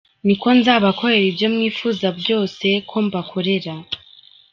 Niko 0.25 0.47
nzabakorera 0.59 1.25
ibyo 1.31 1.47
mwifuza 1.55 2.07
byose 2.19 2.67
ko 2.89 2.97
mbakorera. 3.05 3.73